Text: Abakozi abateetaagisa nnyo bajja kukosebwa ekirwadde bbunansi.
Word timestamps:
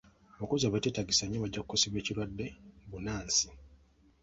Abakozi 0.35 0.63
abateetaagisa 0.65 1.23
nnyo 1.25 1.37
bajja 1.43 1.61
kukosebwa 1.63 1.99
ekirwadde 1.99 2.45
bbunansi. 2.85 3.47